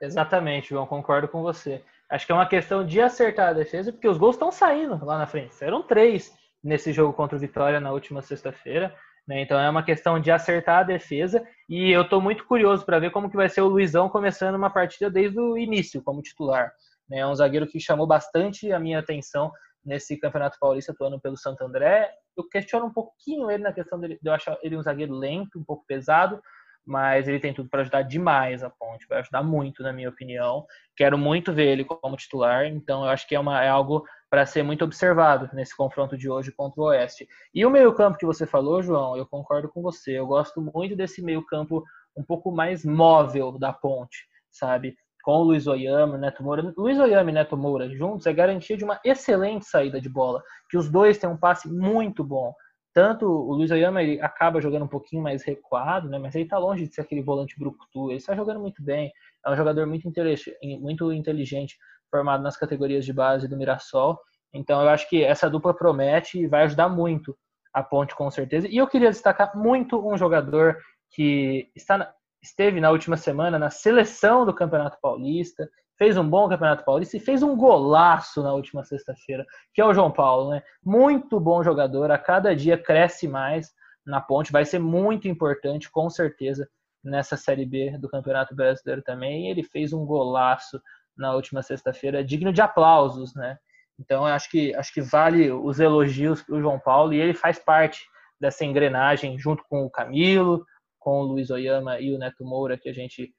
Exatamente, 0.00 0.70
João, 0.70 0.86
concordo 0.86 1.28
com 1.28 1.42
você. 1.42 1.82
Acho 2.08 2.26
que 2.26 2.32
é 2.32 2.34
uma 2.34 2.48
questão 2.48 2.84
de 2.84 3.00
acertar 3.00 3.48
a 3.48 3.52
defesa, 3.52 3.92
porque 3.92 4.08
os 4.08 4.18
gols 4.18 4.36
estão 4.36 4.52
saindo 4.52 5.04
lá 5.04 5.18
na 5.18 5.26
frente. 5.26 5.54
Eram 5.60 5.82
três 5.82 6.32
nesse 6.62 6.92
jogo 6.92 7.12
contra 7.12 7.36
o 7.36 7.40
Vitória 7.40 7.80
na 7.80 7.92
última 7.92 8.22
sexta-feira. 8.22 8.94
Né? 9.26 9.40
Então 9.40 9.58
é 9.58 9.68
uma 9.68 9.82
questão 9.82 10.20
de 10.20 10.30
acertar 10.30 10.80
a 10.80 10.82
defesa 10.84 11.44
e 11.68 11.90
eu 11.90 12.02
estou 12.02 12.20
muito 12.20 12.44
curioso 12.46 12.84
para 12.84 12.98
ver 12.98 13.10
como 13.10 13.28
que 13.28 13.36
vai 13.36 13.48
ser 13.48 13.60
o 13.60 13.68
Luizão 13.68 14.08
começando 14.08 14.54
uma 14.54 14.70
partida 14.70 15.10
desde 15.10 15.38
o 15.40 15.56
início 15.56 16.02
como 16.02 16.22
titular. 16.22 16.72
Né? 17.08 17.18
É 17.18 17.26
um 17.26 17.34
zagueiro 17.34 17.66
que 17.66 17.80
chamou 17.80 18.06
bastante 18.06 18.72
a 18.72 18.78
minha 18.78 19.00
atenção 19.00 19.50
nesse 19.84 20.16
Campeonato 20.16 20.58
Paulista 20.60 20.92
atuando 20.92 21.20
pelo 21.20 21.36
Santo 21.36 21.64
André. 21.64 22.10
Eu 22.36 22.48
questiono 22.48 22.86
um 22.86 22.92
pouquinho 22.92 23.50
ele 23.50 23.62
na 23.62 23.72
questão 23.72 23.98
dele, 23.98 24.18
de 24.20 24.28
eu 24.28 24.34
achar 24.34 24.56
ele 24.62 24.76
um 24.76 24.82
zagueiro 24.82 25.14
lento, 25.14 25.58
um 25.58 25.64
pouco 25.64 25.84
pesado, 25.86 26.40
mas 26.86 27.26
ele 27.26 27.40
tem 27.40 27.52
tudo 27.52 27.68
para 27.68 27.80
ajudar 27.80 28.02
demais 28.02 28.62
a 28.62 28.70
Ponte, 28.70 29.06
vai 29.08 29.18
ajudar 29.18 29.42
muito, 29.42 29.82
na 29.82 29.92
minha 29.92 30.08
opinião. 30.08 30.64
Quero 30.96 31.18
muito 31.18 31.52
ver 31.52 31.66
ele 31.66 31.84
como 31.84 32.16
titular, 32.16 32.64
então 32.66 33.04
eu 33.04 33.10
acho 33.10 33.26
que 33.26 33.34
é, 33.34 33.40
uma, 33.40 33.62
é 33.62 33.68
algo 33.68 34.04
para 34.30 34.46
ser 34.46 34.62
muito 34.62 34.84
observado 34.84 35.50
nesse 35.52 35.76
confronto 35.76 36.16
de 36.16 36.30
hoje 36.30 36.52
contra 36.52 36.80
o 36.80 36.84
Oeste. 36.84 37.26
E 37.52 37.66
o 37.66 37.70
meio-campo 37.70 38.18
que 38.18 38.26
você 38.26 38.46
falou, 38.46 38.82
João, 38.82 39.16
eu 39.16 39.26
concordo 39.26 39.68
com 39.68 39.82
você. 39.82 40.18
Eu 40.18 40.26
gosto 40.26 40.60
muito 40.60 40.94
desse 40.94 41.20
meio-campo 41.20 41.82
um 42.16 42.22
pouco 42.22 42.52
mais 42.52 42.84
móvel 42.84 43.58
da 43.58 43.72
Ponte, 43.72 44.26
sabe? 44.50 44.96
Com 45.22 45.38
o 45.38 45.42
Luiz 45.42 45.66
Oyama, 45.66 46.16
Neto 46.16 46.42
Moura. 46.42 46.72
Luiz 46.76 46.98
Oyama 46.98 47.30
e 47.30 47.34
Neto 47.34 47.56
Moura 47.56 47.90
juntos 47.90 48.26
é 48.26 48.32
garantia 48.32 48.76
de 48.76 48.84
uma 48.84 49.00
excelente 49.04 49.66
saída 49.66 50.00
de 50.00 50.08
bola, 50.08 50.40
que 50.70 50.76
os 50.76 50.88
dois 50.88 51.18
têm 51.18 51.28
um 51.28 51.36
passe 51.36 51.68
muito 51.68 52.22
bom 52.22 52.54
tanto 52.96 53.26
o 53.26 53.52
Luiz 53.52 53.70
Oyama 53.70 54.02
ele 54.02 54.18
acaba 54.22 54.58
jogando 54.58 54.86
um 54.86 54.88
pouquinho 54.88 55.22
mais 55.22 55.44
recuado, 55.44 56.08
né? 56.08 56.18
Mas 56.18 56.34
ele 56.34 56.48
tá 56.48 56.56
longe 56.56 56.88
de 56.88 56.94
ser 56.94 57.02
aquele 57.02 57.20
volante 57.20 57.54
brucutu. 57.58 58.08
Ele 58.10 58.16
está 58.16 58.34
jogando 58.34 58.58
muito 58.58 58.82
bem. 58.82 59.12
É 59.44 59.50
um 59.50 59.54
jogador 59.54 59.86
muito 59.86 60.08
inteligente, 60.08 60.56
muito 60.80 61.12
inteligente, 61.12 61.76
formado 62.10 62.42
nas 62.42 62.56
categorias 62.56 63.04
de 63.04 63.12
base 63.12 63.46
do 63.46 63.54
Mirassol. 63.54 64.18
Então 64.50 64.80
eu 64.80 64.88
acho 64.88 65.06
que 65.10 65.22
essa 65.22 65.50
dupla 65.50 65.74
promete 65.74 66.38
e 66.38 66.46
vai 66.46 66.62
ajudar 66.62 66.88
muito 66.88 67.36
a 67.70 67.82
Ponte 67.82 68.14
com 68.14 68.30
certeza. 68.30 68.66
E 68.66 68.78
eu 68.78 68.86
queria 68.86 69.10
destacar 69.10 69.54
muito 69.54 69.98
um 69.98 70.16
jogador 70.16 70.78
que 71.10 71.70
está, 71.76 72.14
esteve 72.42 72.80
na 72.80 72.90
última 72.90 73.18
semana 73.18 73.58
na 73.58 73.68
seleção 73.68 74.46
do 74.46 74.54
Campeonato 74.54 74.96
Paulista, 75.02 75.68
fez 75.98 76.16
um 76.16 76.28
bom 76.28 76.48
Campeonato 76.48 76.84
Paulista 76.84 77.16
e 77.16 77.20
fez 77.20 77.42
um 77.42 77.56
golaço 77.56 78.42
na 78.42 78.52
última 78.52 78.84
sexta-feira, 78.84 79.46
que 79.72 79.80
é 79.80 79.84
o 79.84 79.94
João 79.94 80.10
Paulo, 80.10 80.50
né? 80.50 80.62
Muito 80.84 81.40
bom 81.40 81.62
jogador, 81.62 82.10
a 82.10 82.18
cada 82.18 82.54
dia 82.54 82.76
cresce 82.76 83.26
mais 83.26 83.72
na 84.06 84.20
Ponte, 84.20 84.52
vai 84.52 84.64
ser 84.64 84.78
muito 84.78 85.26
importante, 85.26 85.90
com 85.90 86.08
certeza, 86.08 86.68
nessa 87.02 87.36
Série 87.36 87.66
B 87.66 87.98
do 87.98 88.08
Campeonato 88.08 88.54
Brasileiro 88.54 89.02
também. 89.02 89.48
Ele 89.48 89.62
fez 89.62 89.92
um 89.92 90.04
golaço 90.04 90.80
na 91.16 91.34
última 91.34 91.62
sexta-feira, 91.62 92.24
digno 92.24 92.52
de 92.52 92.60
aplausos, 92.60 93.34
né? 93.34 93.58
Então, 93.98 94.26
acho 94.26 94.50
que, 94.50 94.74
acho 94.74 94.92
que 94.92 95.00
vale 95.00 95.50
os 95.50 95.80
elogios 95.80 96.42
para 96.42 96.54
o 96.54 96.60
João 96.60 96.78
Paulo 96.78 97.14
e 97.14 97.20
ele 97.20 97.32
faz 97.32 97.58
parte 97.58 98.06
dessa 98.38 98.64
engrenagem 98.64 99.38
junto 99.38 99.64
com 99.68 99.84
o 99.84 99.90
Camilo, 99.90 100.64
com 100.98 101.20
o 101.20 101.24
Luiz 101.24 101.50
Oyama 101.50 101.98
e 101.98 102.14
o 102.14 102.18
Neto 102.18 102.44
Moura, 102.44 102.76
que 102.76 102.88
a 102.88 102.92
gente 102.92 103.32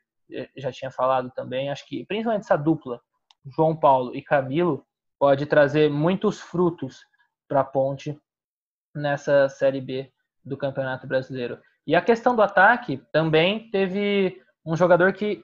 já 0.55 0.71
tinha 0.71 0.91
falado 0.91 1.31
também. 1.31 1.69
Acho 1.69 1.85
que 1.87 2.05
principalmente 2.05 2.43
essa 2.43 2.57
dupla, 2.57 2.99
João 3.45 3.75
Paulo 3.75 4.15
e 4.15 4.21
Camilo, 4.21 4.85
pode 5.19 5.45
trazer 5.45 5.89
muitos 5.89 6.39
frutos 6.39 7.05
para 7.47 7.61
a 7.61 7.65
Ponte 7.65 8.19
nessa 8.93 9.47
Série 9.49 9.81
B 9.81 10.11
do 10.43 10.57
Campeonato 10.57 11.07
Brasileiro. 11.07 11.59
E 11.85 11.95
a 11.95 12.01
questão 12.01 12.35
do 12.35 12.41
ataque 12.41 13.01
também 13.11 13.69
teve 13.71 14.41
um 14.65 14.75
jogador 14.75 15.13
que 15.13 15.43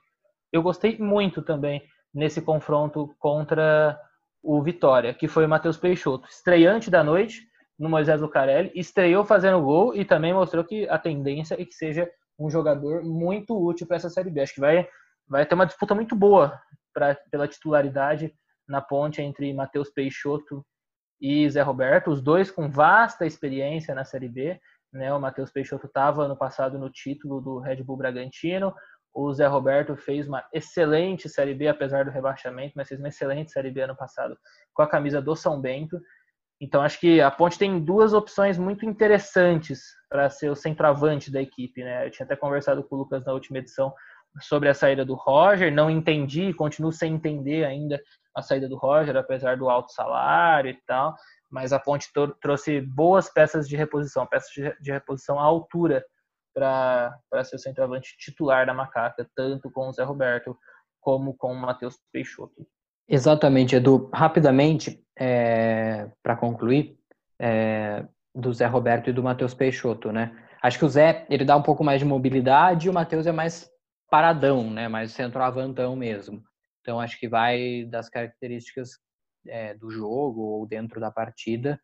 eu 0.52 0.62
gostei 0.62 0.98
muito 0.98 1.42
também 1.42 1.82
nesse 2.14 2.42
confronto 2.42 3.16
contra 3.18 4.00
o 4.42 4.62
Vitória, 4.62 5.14
que 5.14 5.28
foi 5.28 5.46
o 5.46 5.50
Matheus 5.50 5.78
Peixoto, 5.78 6.28
estreante 6.28 6.92
da 6.92 7.04
noite 7.04 7.48
no 7.80 7.90
Moisés 7.90 8.22
Lucarelli, 8.22 8.72
estreou 8.76 9.24
fazendo 9.24 9.62
gol 9.62 9.96
e 9.96 10.06
também 10.06 10.34
mostrou 10.34 10.64
que 10.64 10.88
a 10.90 10.98
tendência 10.98 11.60
é 11.60 11.66
que 11.66 11.74
seja 11.74 12.10
um 12.46 12.50
jogador 12.50 13.04
muito 13.04 13.58
útil 13.58 13.88
para 13.88 13.98
essa 13.98 14.10
Série 14.10 14.30
B. 14.30 14.42
Acho 14.42 14.56
que 14.56 14.62
vai, 14.62 14.88
vai 15.28 15.46
ter 15.46 15.56
uma 15.56 15.66
disputa 15.66 15.96
muito 15.96 16.16
boa 16.16 16.60
pra, 16.94 17.16
pela 17.32 17.48
titularidade 17.48 18.34
na 18.68 18.82
ponte 18.82 19.22
entre 19.22 19.54
Matheus 19.54 19.90
Peixoto 19.90 20.66
e 21.22 21.50
Zé 21.50 21.62
Roberto, 21.62 22.12
os 22.12 22.22
dois 22.22 22.52
com 22.52 22.70
vasta 22.70 23.26
experiência 23.26 23.96
na 23.96 24.04
Série 24.04 24.28
B. 24.28 24.60
Né? 24.92 25.14
O 25.14 25.20
Matheus 25.20 25.52
Peixoto 25.52 25.88
estava 25.88 26.28
no 26.28 26.38
passado 26.38 26.78
no 26.78 26.90
título 26.90 27.42
do 27.42 27.60
Red 27.60 27.84
Bull 27.84 27.98
Bragantino, 27.98 28.74
o 29.14 29.32
Zé 29.32 29.46
Roberto 29.46 29.96
fez 29.96 30.28
uma 30.28 30.44
excelente 30.52 31.30
Série 31.30 31.54
B, 31.54 31.68
apesar 31.68 32.04
do 32.04 32.12
rebaixamento, 32.12 32.74
mas 32.76 32.88
fez 32.88 33.00
uma 33.00 33.10
excelente 33.10 33.52
Série 33.52 33.70
B 33.70 33.82
ano 33.82 33.96
passado 33.96 34.36
com 34.74 34.82
a 34.82 34.90
camisa 34.90 35.22
do 35.22 35.36
São 35.36 35.62
Bento. 35.62 36.02
Então 36.62 36.82
acho 36.82 37.00
que 37.00 37.20
a 37.20 37.30
Ponte 37.30 37.58
tem 37.58 37.84
duas 37.84 38.14
opções 38.14 38.58
muito 38.58 38.86
interessantes 38.86 39.82
para 40.10 40.30
ser 40.30 40.50
o 40.50 40.56
centroavante 40.56 41.32
da 41.32 41.42
equipe. 41.42 41.84
Né? 41.84 42.06
Eu 42.06 42.12
tinha 42.12 42.26
até 42.26 42.36
conversado 42.36 42.84
com 42.84 42.96
o 42.96 43.00
Lucas 43.00 43.26
na 43.26 43.34
última 43.34 43.58
edição 43.58 43.94
sobre 44.42 44.70
a 44.70 44.74
saída 44.74 45.06
do 45.06 45.14
Roger, 45.14 45.72
não 45.72 45.90
entendi, 45.90 46.54
continuo 46.54 46.92
sem 46.92 47.14
entender 47.14 47.66
ainda 47.66 48.02
a 48.36 48.42
saída 48.42 48.68
do 48.68 48.78
Roger, 48.78 49.16
apesar 49.16 49.58
do 49.58 49.70
alto 49.70 49.92
salário 49.92 50.72
e 50.72 50.82
tal, 50.88 51.14
mas 51.52 51.72
a 51.72 51.80
Ponte 51.80 52.10
trouxe 52.42 52.82
boas 52.82 53.30
peças 53.30 53.68
de 53.68 53.76
reposição, 53.76 54.26
peças 54.26 54.50
de 54.82 54.92
reposição 54.92 55.40
à 55.40 55.44
altura 55.44 56.04
para 56.54 57.44
ser 57.44 57.58
o 57.58 57.60
centroavante 57.60 58.16
titular 58.18 58.66
da 58.66 58.74
Macaca, 58.74 59.28
tanto 59.36 59.70
com 59.72 59.88
o 59.88 59.92
Zé 59.92 60.04
Roberto 60.04 60.58
como 61.00 61.36
com 61.36 61.52
o 61.52 61.56
Matheus 61.56 62.00
Peixoto. 62.12 62.66
Exatamente, 63.08 63.76
Edu. 63.76 64.10
Rapidamente, 64.14 65.04
é, 65.18 66.10
para 66.22 66.36
concluir, 66.36 66.98
é, 67.40 68.06
do 68.34 68.54
Zé 68.54 68.66
Roberto 68.66 69.10
e 69.10 69.14
do 69.14 69.24
Matheus 69.24 69.54
Peixoto, 69.54 70.12
né? 70.12 70.36
Acho 70.62 70.80
que 70.80 70.86
o 70.86 70.90
Zé 70.90 71.26
ele 71.30 71.44
dá 71.44 71.58
um 71.58 71.62
pouco 71.62 71.84
mais 71.84 72.00
de 72.00 72.06
mobilidade 72.06 72.88
e 72.88 72.90
o 72.90 72.94
Matheus 72.94 73.28
é 73.28 73.32
mais 73.32 73.70
paradão, 74.10 74.70
né? 74.70 74.88
Mais 74.88 75.12
centroavantão 75.12 75.96
mesmo. 75.96 76.42
Então 76.82 77.00
acho 77.00 77.20
que 77.20 77.28
vai 77.28 77.86
das 77.86 78.10
características 78.10 78.92
é, 79.48 79.74
do 79.74 79.90
jogo 79.90 80.42
ou 80.42 80.66
dentro 80.66 81.00
da 81.00 81.12
partida 81.12 81.80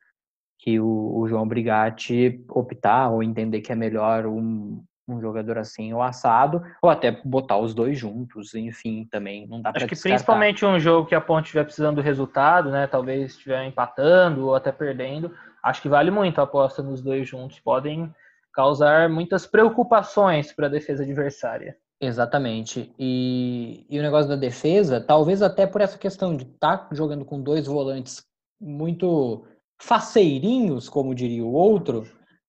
que 0.59 0.79
o, 0.79 1.17
o, 1.17 1.27
João 1.27 1.47
Brigatti 1.47 2.43
optar 2.49 3.09
ou 3.09 3.23
entender 3.23 3.61
que 3.61 3.71
é 3.71 3.75
melhor 3.75 4.25
um, 4.25 4.83
um 5.13 5.21
jogador 5.21 5.57
assim 5.57 5.93
ou 5.93 6.01
assado, 6.01 6.63
ou 6.81 6.89
até 6.89 7.11
botar 7.23 7.57
os 7.57 7.73
dois 7.73 7.97
juntos, 7.97 8.53
enfim, 8.53 9.07
também 9.09 9.47
não 9.47 9.61
dá 9.61 9.71
para 9.71 9.79
Acho 9.79 9.87
que 9.87 9.95
descartar. 9.95 10.15
principalmente 10.15 10.65
um 10.65 10.79
jogo 10.79 11.07
que 11.07 11.15
a 11.15 11.21
Ponte 11.21 11.45
estiver 11.45 11.63
precisando 11.63 11.97
do 11.97 12.01
resultado, 12.01 12.69
né, 12.69 12.87
talvez 12.87 13.31
estiver 13.31 13.65
empatando 13.65 14.47
ou 14.47 14.55
até 14.55 14.71
perdendo, 14.71 15.33
acho 15.63 15.81
que 15.81 15.89
vale 15.89 16.11
muito 16.11 16.39
a 16.39 16.43
aposta 16.43 16.81
nos 16.81 17.01
dois 17.01 17.27
juntos, 17.27 17.59
podem 17.59 18.13
causar 18.53 19.09
muitas 19.09 19.45
preocupações 19.45 20.51
para 20.51 20.67
a 20.67 20.69
defesa 20.69 21.03
adversária. 21.03 21.77
Exatamente. 22.01 22.93
E, 22.97 23.85
e 23.89 23.99
o 23.99 24.01
negócio 24.01 24.29
da 24.29 24.35
defesa, 24.35 25.01
talvez 25.01 25.41
até 25.41 25.67
por 25.67 25.81
essa 25.81 25.97
questão 25.97 26.35
de 26.35 26.43
estar 26.43 26.77
tá 26.77 26.95
jogando 26.95 27.25
com 27.25 27.41
dois 27.41 27.67
volantes 27.67 28.23
muito 28.59 29.45
faceirinhos, 29.81 30.89
como 30.89 31.15
diria 31.15 31.43
o 31.43 31.53
outro, 31.53 32.05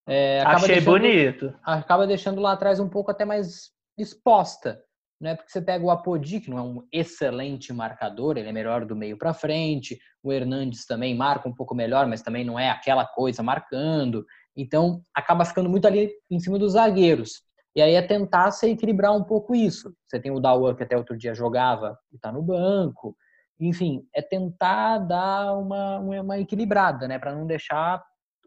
é, 0.07 0.41
Achei 0.41 0.75
deixando, 0.75 0.85
bonito. 0.85 1.53
Acaba 1.63 2.07
deixando 2.07 2.41
lá 2.41 2.53
atrás 2.53 2.79
um 2.79 2.89
pouco 2.89 3.11
até 3.11 3.25
mais 3.25 3.71
exposta, 3.97 4.81
né? 5.19 5.35
Porque 5.35 5.51
você 5.51 5.61
pega 5.61 5.85
o 5.85 5.91
Apodi, 5.91 6.39
que 6.39 6.49
não 6.49 6.57
é 6.57 6.61
um 6.61 6.87
excelente 6.91 7.71
marcador, 7.71 8.37
ele 8.37 8.49
é 8.49 8.51
melhor 8.51 8.85
do 8.85 8.95
meio 8.95 9.17
para 9.17 9.33
frente. 9.33 9.99
O 10.23 10.31
Hernandes 10.31 10.85
também 10.85 11.15
marca 11.15 11.47
um 11.47 11.53
pouco 11.53 11.75
melhor, 11.75 12.07
mas 12.07 12.21
também 12.21 12.43
não 12.43 12.59
é 12.59 12.69
aquela 12.69 13.05
coisa 13.05 13.43
marcando. 13.43 14.25
Então, 14.55 15.01
acaba 15.15 15.45
ficando 15.45 15.69
muito 15.69 15.85
ali 15.85 16.11
em 16.29 16.39
cima 16.39 16.57
dos 16.57 16.73
zagueiros. 16.73 17.43
E 17.75 17.81
aí 17.81 17.93
é 17.93 18.01
tentar 18.01 18.51
se 18.51 18.69
equilibrar 18.69 19.15
um 19.15 19.23
pouco 19.23 19.55
isso. 19.55 19.93
Você 20.07 20.19
tem 20.19 20.31
o 20.31 20.39
Dawan, 20.39 20.75
que 20.75 20.83
até 20.83 20.97
outro 20.97 21.17
dia 21.17 21.33
jogava 21.33 21.97
e 22.11 22.15
está 22.15 22.31
no 22.31 22.41
banco 22.41 23.15
enfim, 23.61 24.03
é 24.13 24.21
tentar 24.21 24.97
dar 24.97 25.53
uma, 25.53 25.99
uma 25.99 26.39
equilibrada, 26.39 27.07
né? 27.07 27.19
Para 27.19 27.35
não 27.35 27.45
deixar 27.45 28.03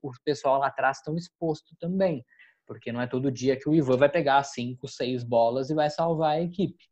o 0.09 0.13
pessoal 0.25 0.59
lá 0.59 0.69
atrás 0.69 1.01
tão 1.01 1.17
exposto 1.17 1.75
também. 1.79 2.25
Porque 2.67 2.93
não 2.93 3.01
é 3.01 3.07
todo 3.07 3.31
dia 3.31 3.57
que 3.59 3.69
o 3.69 3.75
Ivan 3.75 3.97
vai 3.97 4.09
pegar 4.09 4.43
cinco, 4.43 4.89
seis 4.89 5.23
bolas 5.23 5.71
e 5.71 5.75
vai 5.75 5.91
salvar 5.91 6.33
a 6.33 6.41
equipe. 6.41 6.85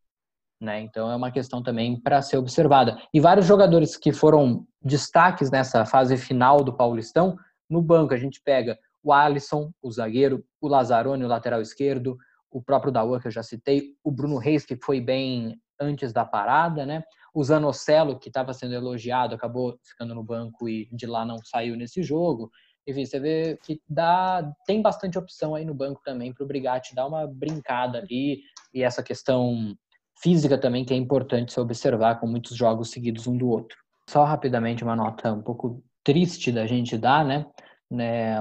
Né? 0.61 0.81
Então 0.81 1.11
é 1.11 1.17
uma 1.17 1.33
questão 1.33 1.63
também 1.63 2.01
para 2.01 2.23
ser 2.23 2.37
observada. 2.37 2.97
E 3.13 3.21
vários 3.21 3.47
jogadores 3.47 3.97
que 3.97 4.13
foram 4.13 4.67
destaques 4.81 5.51
nessa 5.51 5.85
fase 5.85 6.17
final 6.17 6.63
do 6.63 6.77
Paulistão, 6.77 7.37
no 7.69 7.83
banco 7.83 8.15
a 8.15 8.19
gente 8.19 8.41
pega 8.45 8.79
o 9.03 9.13
Alisson, 9.13 9.73
o 9.83 9.91
zagueiro, 9.91 10.45
o 10.61 10.69
Lazzaroni, 10.69 11.25
o 11.25 11.29
lateral 11.29 11.61
esquerdo, 11.61 12.17
o 12.51 12.63
próprio 12.63 12.93
Daua, 12.93 13.21
que 13.21 13.27
eu 13.27 13.33
já 13.33 13.43
citei, 13.43 13.97
o 14.05 14.13
Bruno 14.13 14.37
Reis, 14.37 14.65
que 14.65 14.77
foi 14.77 15.01
bem 15.01 15.59
antes 15.81 16.13
da 16.13 16.25
parada, 16.25 16.87
né? 16.87 17.03
O 17.35 17.43
Zanocelo, 17.43 18.19
que 18.19 18.29
estava 18.29 18.53
sendo 18.53 18.75
elogiado, 18.75 19.35
acabou 19.35 19.79
ficando 19.83 20.15
no 20.15 20.23
banco 20.23 20.69
e 20.69 20.89
de 20.93 21.07
lá 21.07 21.25
não 21.25 21.39
saiu 21.43 21.77
nesse 21.77 22.03
jogo. 22.03 22.51
Enfim, 22.87 23.05
você 23.05 23.21
vê 23.21 23.59
que 23.63 23.81
dá, 23.89 24.53
tem 24.67 24.83
bastante 24.83 25.19
opção 25.19 25.55
aí 25.55 25.65
no 25.65 25.75
banco 25.75 26.01
também 26.05 26.33
para 26.33 26.45
o 26.45 26.47
Brigatti 26.47 26.95
dar 26.95 27.07
uma 27.07 27.27
brincada 27.27 27.99
ali. 27.99 28.43
E 28.75 28.83
essa 28.83 29.03
questão 29.03 29.75
física 30.21 30.59
também 30.59 30.85
que 30.85 30.93
é 30.93 30.97
importante 30.97 31.53
se 31.53 31.61
observar 31.61 32.19
com 32.21 32.27
muitos 32.27 32.57
jogos 32.57 32.91
seguidos 32.91 33.27
um 33.27 33.37
do 33.37 33.49
outro. 33.49 33.77
Só 34.09 34.25
rapidamente 34.25 34.83
uma 34.83 34.97
nota 34.97 35.33
um 35.33 35.43
pouco 35.43 35.83
triste 36.05 36.51
da 36.51 36.67
gente 36.67 36.99
dar, 36.99 37.25
né? 37.25 37.47
né 37.91 38.41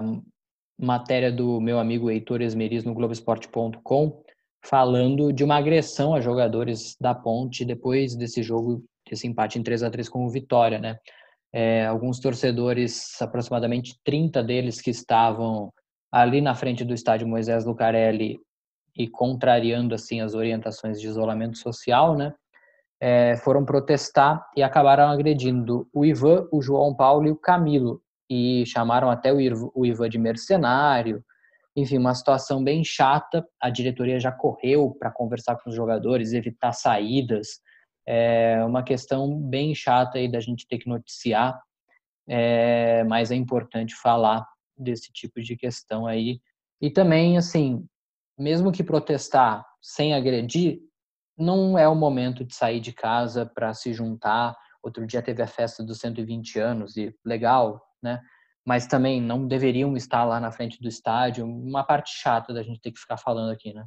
matéria 0.80 1.32
do 1.32 1.62
meu 1.62 1.80
amigo 1.80 2.10
Heitor 2.10 2.42
Esmeriz 2.42 2.84
no 2.84 2.94
Globoesporte.com 2.94 4.24
falando 4.64 5.32
de 5.32 5.44
uma 5.44 5.58
agressão 5.58 6.14
a 6.14 6.22
jogadores 6.22 6.96
da 7.00 7.14
Ponte 7.14 7.66
depois 7.66 8.16
desse 8.16 8.42
jogo, 8.44 8.84
desse 9.08 9.28
empate 9.28 9.60
em 9.60 9.64
3 9.64 9.84
a 9.84 9.90
3 9.90 10.10
com 10.10 10.26
o 10.26 10.30
Vitória, 10.30 10.80
né? 10.80 10.98
É, 11.54 11.86
alguns 11.86 12.20
torcedores, 12.20 13.22
aproximadamente 13.22 14.00
30 14.04 14.42
deles 14.44 14.82
que 14.82 14.90
estavam 14.90 15.72
ali 16.12 16.42
na 16.42 16.56
frente 16.56 16.84
do 16.86 16.94
estádio 16.94 17.28
Moisés 17.28 17.66
Lucarelli 17.66 18.38
e 18.98 19.08
contrariando 19.08 19.96
assim 19.96 20.22
as 20.22 20.34
orientações 20.34 21.00
de 21.00 21.08
isolamento 21.08 21.58
social, 21.58 22.16
né? 22.16 22.34
É, 23.00 23.36
foram 23.38 23.66
protestar 23.66 24.46
e 24.56 24.62
acabaram 24.62 25.10
agredindo 25.10 25.88
o 25.92 26.06
Ivan, 26.06 26.48
o 26.52 26.62
João 26.62 26.96
Paulo 26.96 27.28
e 27.28 27.32
o 27.32 27.36
Camilo 27.36 28.02
e 28.30 28.64
chamaram 28.66 29.10
até 29.10 29.34
o 29.34 29.86
Ivan 29.86 30.08
de 30.08 30.20
mercenário, 30.20 31.24
enfim, 31.76 31.98
uma 31.98 32.14
situação 32.14 32.64
bem 32.64 32.84
chata. 32.84 33.46
A 33.60 33.70
diretoria 33.70 34.20
já 34.20 34.32
correu 34.32 34.96
para 35.00 35.12
conversar 35.12 35.58
com 35.58 35.70
os 35.70 35.76
jogadores, 35.76 36.34
evitar 36.34 36.74
saídas. 36.74 37.60
É 38.08 38.64
uma 38.66 38.84
questão 38.84 39.40
bem 39.40 39.76
chata 39.76 40.18
aí 40.18 40.30
da 40.30 40.40
gente 40.40 40.68
ter 40.68 40.80
que 40.80 40.90
noticiar, 40.90 41.62
é, 42.28 43.04
mas 43.04 43.32
é 43.32 43.36
importante 43.36 43.96
falar 43.96 44.46
desse 44.78 45.12
tipo 45.12 45.42
de 45.42 45.56
questão 45.56 46.08
aí. 46.08 46.40
E 46.82 46.90
também, 46.90 47.38
assim, 47.38 47.86
mesmo 48.38 48.72
que 48.72 48.84
protestar 48.84 49.66
sem 49.82 50.14
agredir, 50.14 50.80
não 51.38 51.78
é 51.78 51.88
o 51.88 51.96
momento 51.96 52.44
de 52.44 52.56
sair 52.56 52.80
de 52.80 52.94
casa 52.94 53.46
para 53.46 53.74
se 53.74 53.94
juntar 53.94 54.56
Outro 54.84 55.06
dia 55.06 55.22
teve 55.22 55.42
a 55.42 55.48
festa 55.48 55.84
dos 55.84 56.00
120 56.00 56.60
anos 56.60 56.98
e 56.98 57.16
legal, 57.24 57.82
né? 58.02 58.20
Mas 58.66 58.88
também 58.88 59.22
não 59.22 59.48
deveriam 59.48 59.96
estar 59.96 60.24
lá 60.24 60.40
na 60.40 60.52
frente 60.52 60.82
do 60.82 60.88
estádio. 60.88 61.46
Uma 61.46 61.84
parte 61.84 62.12
chata 62.12 62.54
da 62.54 62.64
gente 62.64 62.82
ter 62.82 62.92
que 62.92 63.00
ficar 63.00 63.18
falando 63.18 63.52
aqui, 63.52 63.74
né? 63.74 63.86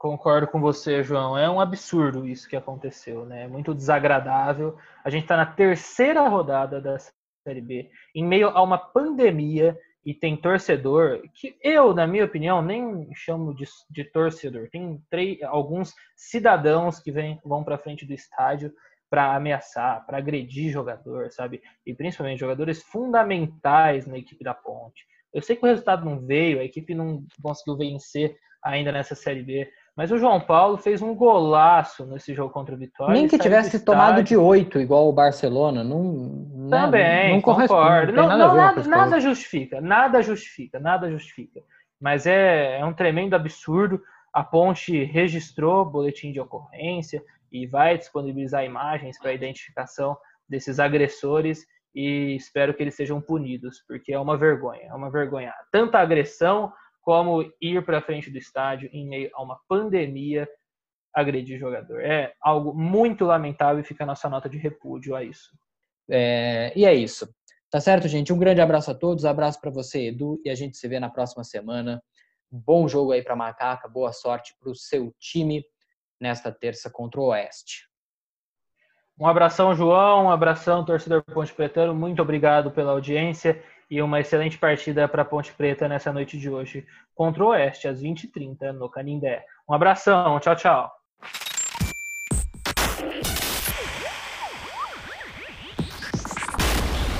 Concordo 0.00 0.46
com 0.46 0.62
você, 0.62 1.04
João. 1.04 1.36
É 1.36 1.50
um 1.50 1.60
absurdo 1.60 2.26
isso 2.26 2.48
que 2.48 2.56
aconteceu, 2.56 3.26
né? 3.26 3.46
Muito 3.46 3.74
desagradável. 3.74 4.78
A 5.04 5.10
gente 5.10 5.24
está 5.24 5.36
na 5.36 5.44
terceira 5.44 6.26
rodada 6.26 6.80
da 6.80 6.96
Série 7.44 7.60
B, 7.60 7.90
em 8.14 8.24
meio 8.24 8.48
a 8.48 8.62
uma 8.62 8.78
pandemia, 8.78 9.78
e 10.02 10.14
tem 10.14 10.38
torcedor 10.38 11.20
que 11.34 11.54
eu, 11.62 11.92
na 11.92 12.06
minha 12.06 12.24
opinião, 12.24 12.62
nem 12.62 13.14
chamo 13.14 13.54
de, 13.54 13.66
de 13.90 14.02
torcedor. 14.04 14.70
Tem 14.70 14.98
três, 15.10 15.42
alguns 15.42 15.92
cidadãos 16.16 16.98
que 16.98 17.12
vem, 17.12 17.38
vão 17.44 17.62
para 17.62 17.76
frente 17.76 18.06
do 18.06 18.14
estádio 18.14 18.72
para 19.10 19.36
ameaçar, 19.36 20.06
para 20.06 20.16
agredir 20.16 20.72
jogador, 20.72 21.30
sabe? 21.30 21.60
E 21.84 21.92
principalmente 21.92 22.40
jogadores 22.40 22.82
fundamentais 22.82 24.06
na 24.06 24.16
equipe 24.16 24.42
da 24.42 24.54
Ponte. 24.54 25.04
Eu 25.30 25.42
sei 25.42 25.56
que 25.56 25.62
o 25.62 25.68
resultado 25.68 26.06
não 26.06 26.24
veio, 26.24 26.58
a 26.58 26.64
equipe 26.64 26.94
não 26.94 27.22
conseguiu 27.42 27.76
vencer 27.76 28.38
ainda 28.62 28.92
nessa 28.92 29.14
Série 29.14 29.42
B, 29.42 29.70
mas 29.96 30.10
o 30.10 30.18
João 30.18 30.40
Paulo 30.40 30.78
fez 30.78 31.02
um 31.02 31.14
golaço 31.14 32.06
nesse 32.06 32.34
jogo 32.34 32.52
contra 32.52 32.74
o 32.74 32.78
Vitória. 32.78 33.12
Nem 33.12 33.28
que 33.28 33.38
tivesse 33.38 33.84
tomado 33.84 34.22
de 34.22 34.36
oito, 34.36 34.78
igual 34.78 35.08
o 35.08 35.12
Barcelona. 35.12 35.84
Não, 35.84 36.46
né, 36.54 36.70
Também, 36.70 37.32
não 37.34 37.40
concordo. 37.40 38.12
Não, 38.12 38.28
não, 38.28 38.38
nada, 38.38 38.54
nada, 38.54 38.88
nada, 38.88 39.20
justifica, 39.20 39.80
nada 39.80 40.22
justifica, 40.22 40.78
nada 40.78 41.10
justifica. 41.10 41.60
Mas 42.00 42.26
é, 42.26 42.78
é 42.78 42.84
um 42.84 42.94
tremendo 42.94 43.34
absurdo. 43.34 44.00
A 44.32 44.42
Ponte 44.42 45.04
registrou 45.04 45.84
boletim 45.84 46.32
de 46.32 46.40
ocorrência 46.40 47.22
e 47.52 47.66
vai 47.66 47.98
disponibilizar 47.98 48.64
imagens 48.64 49.18
para 49.18 49.32
identificação 49.32 50.16
desses 50.48 50.78
agressores 50.78 51.66
e 51.94 52.36
espero 52.36 52.72
que 52.74 52.82
eles 52.82 52.94
sejam 52.94 53.20
punidos, 53.20 53.82
porque 53.86 54.12
é 54.12 54.18
uma 54.18 54.36
vergonha, 54.36 54.82
é 54.82 54.94
uma 54.94 55.10
vergonha. 55.10 55.52
Tanta 55.72 55.98
agressão 55.98 56.72
como 57.10 57.42
ir 57.60 57.84
para 57.84 58.00
frente 58.00 58.30
do 58.30 58.38
estádio 58.38 58.88
em 58.92 59.04
meio 59.04 59.30
a 59.34 59.42
uma 59.42 59.58
pandemia 59.66 60.48
agredir 61.12 61.58
jogador. 61.58 62.00
É 62.00 62.32
algo 62.40 62.72
muito 62.72 63.24
lamentável 63.24 63.80
e 63.80 63.84
fica 63.84 64.04
a 64.04 64.06
nossa 64.06 64.28
nota 64.28 64.48
de 64.48 64.56
repúdio 64.56 65.16
a 65.16 65.24
isso. 65.24 65.50
É, 66.08 66.72
e 66.76 66.86
é 66.86 66.94
isso. 66.94 67.28
Tá 67.68 67.80
certo, 67.80 68.06
gente? 68.06 68.32
Um 68.32 68.38
grande 68.38 68.60
abraço 68.60 68.92
a 68.92 68.94
todos, 68.94 69.24
abraço 69.24 69.60
para 69.60 69.72
você, 69.72 70.06
Edu, 70.06 70.40
e 70.44 70.50
a 70.50 70.54
gente 70.54 70.76
se 70.76 70.86
vê 70.86 71.00
na 71.00 71.10
próxima 71.10 71.42
semana. 71.42 72.00
Bom 72.48 72.86
jogo 72.86 73.10
aí 73.10 73.22
para 73.24 73.34
Macaca, 73.34 73.88
boa 73.88 74.12
sorte 74.12 74.54
para 74.60 74.70
o 74.70 74.74
seu 74.76 75.12
time 75.18 75.64
nesta 76.20 76.52
terça 76.52 76.88
contra 76.88 77.20
o 77.20 77.24
Oeste. 77.24 77.88
Um 79.18 79.26
abração, 79.26 79.74
João, 79.74 80.26
um 80.26 80.30
abração, 80.30 80.84
torcedor 80.84 81.24
Ponte 81.24 81.52
Pretano, 81.52 81.92
muito 81.92 82.22
obrigado 82.22 82.70
pela 82.70 82.92
audiência 82.92 83.60
e 83.90 84.00
uma 84.00 84.20
excelente 84.20 84.56
partida 84.56 85.08
para 85.08 85.24
Ponte 85.24 85.52
Preta 85.52 85.88
nessa 85.88 86.12
noite 86.12 86.38
de 86.38 86.48
hoje 86.48 86.86
contra 87.14 87.42
o 87.42 87.48
Oeste, 87.48 87.88
às 87.88 88.00
20h30, 88.00 88.72
no 88.72 88.88
Canindé. 88.88 89.44
Um 89.68 89.74
abração, 89.74 90.38
tchau, 90.38 90.54
tchau. 90.54 90.92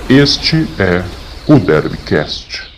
Este 0.09 0.57
é 0.81 1.03
o 1.51 1.59
Derbycast. 1.59 2.70